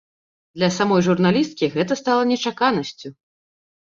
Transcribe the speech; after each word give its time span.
Для 0.59 0.69
самой 0.77 1.01
журналісткі 1.07 1.69
гэта 1.75 1.97
стала 1.99 2.23
нечаканасцю. 2.31 3.07